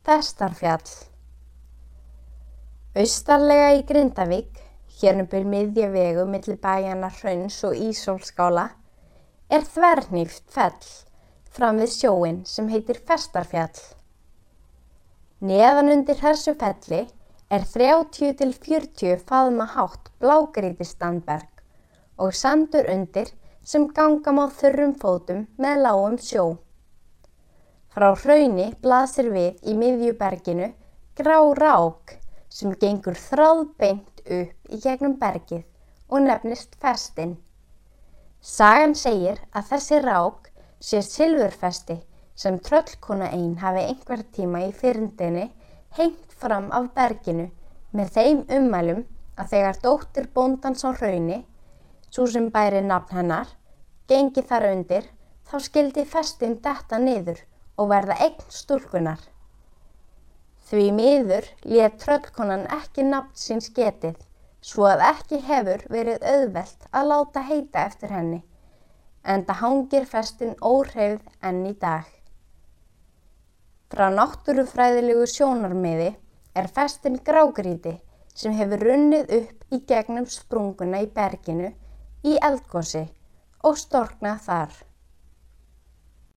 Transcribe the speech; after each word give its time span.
Festarfjall 0.00 0.92
Austarlega 2.96 3.66
í 3.76 3.82
Grindavík, 3.84 4.54
hérna 4.96 5.26
byrj 5.28 5.44
miðja 5.52 5.90
vegu 5.92 6.22
millir 6.24 6.56
bæjana 6.62 7.10
Hrauns 7.18 7.58
og 7.68 7.76
Ísólskála, 7.76 8.64
er 9.52 9.66
þvernýft 9.74 10.46
fell 10.54 10.88
fram 11.52 11.82
við 11.82 11.92
sjóin 11.98 12.38
sem 12.48 12.70
heitir 12.72 13.02
Festarfjall. 13.10 13.82
Neðan 15.44 15.92
undir 15.98 16.16
þessu 16.22 16.56
felli 16.64 17.02
er 17.52 17.68
30 17.74 18.40
til 18.40 18.56
40 18.56 19.20
faðma 19.28 19.68
hátt 19.74 20.08
blágríti 20.16 20.88
standberg 20.88 21.60
og 22.16 22.32
sandur 22.40 22.88
undir 22.96 23.34
sem 23.60 23.84
ganga 24.00 24.32
má 24.32 24.46
þurrum 24.48 24.96
fótum 25.04 25.44
með 25.60 25.84
lágum 25.84 26.16
sjó. 26.16 26.48
Frá 27.90 28.12
hrauni 28.14 28.68
blasir 28.84 29.32
við 29.34 29.64
í 29.66 29.72
miðjuberginu 29.74 30.68
grá 31.18 31.38
rák 31.58 32.12
sem 32.46 32.76
gengur 32.84 33.16
þráðbeint 33.18 34.22
upp 34.36 34.70
í 34.76 34.78
gegnum 34.84 35.16
bergið 35.18 35.64
og 36.06 36.22
nefnist 36.22 36.76
festin. 36.84 37.32
Sagan 38.40 38.94
segir 38.94 39.42
að 39.50 39.66
þessi 39.72 39.98
rák 40.06 40.52
sé 40.90 41.02
silfurfesti 41.02 41.98
sem 42.44 42.60
tröllkona 42.68 43.32
einn 43.34 43.58
hafi 43.64 43.82
einhver 43.88 44.22
tíma 44.38 44.62
í 44.68 44.70
fyrndinni 44.84 45.50
hengt 45.98 46.38
fram 46.44 46.70
af 46.70 46.92
berginu 46.94 47.50
með 47.90 48.16
þeim 48.20 48.46
ummælum 48.60 49.04
að 49.34 49.54
þegar 49.56 49.82
dóttir 49.82 50.30
bóndans 50.30 50.86
á 50.86 50.94
hrauni, 50.94 51.42
svo 52.06 52.30
sem 52.30 52.52
bæri 52.54 52.86
nafn 52.86 53.18
hennar, 53.18 53.50
gengi 54.06 54.46
þar 54.46 54.70
undir, 54.76 55.06
þá 55.42 55.56
skildi 55.66 56.06
festin 56.06 56.60
detta 56.62 57.02
niður 57.02 57.42
og 57.80 57.88
verða 57.92 58.18
eign 58.26 58.42
stúlkunar. 58.52 59.20
Því 60.68 60.86
miður 60.94 61.46
létt 61.66 61.96
tröllkonan 62.04 62.66
ekki 62.76 63.06
nafn 63.08 63.32
síns 63.34 63.70
getið, 63.74 64.18
svo 64.60 64.86
að 64.90 65.06
ekki 65.08 65.40
hefur 65.48 65.86
verið 65.90 66.26
auðvelt 66.34 66.88
að 66.92 67.08
láta 67.12 67.42
heita 67.48 67.86
eftir 67.88 68.12
henni, 68.14 68.42
en 69.24 69.46
það 69.48 69.62
hangir 69.64 70.06
festin 70.12 70.52
óhreyfð 70.60 71.46
enn 71.50 71.64
í 71.66 71.72
dag. 71.80 72.04
Frá 73.90 74.06
náttúrufræðilegu 74.14 75.24
sjónarmiði 75.26 76.12
er 76.54 76.68
festin 76.76 77.18
grágríti 77.26 77.96
sem 78.34 78.54
hefur 78.54 78.84
runnið 78.86 79.32
upp 79.40 79.74
í 79.74 79.80
gegnum 79.88 80.28
sprunguna 80.30 81.00
í 81.02 81.08
berginu 81.16 81.72
í 82.22 82.36
eldgósi 82.50 83.02
og 83.66 83.80
storknað 83.80 84.46
þar. 84.46 84.78